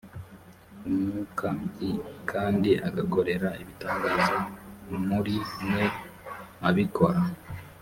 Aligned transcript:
umwuka 0.87 1.47
l 1.93 1.93
kandi 2.31 2.71
agakorera 2.87 3.49
ibitangaza 3.61 4.37
m 4.87 4.91
muri 5.07 5.35
mwe 5.67 5.85
abikora 6.67 7.21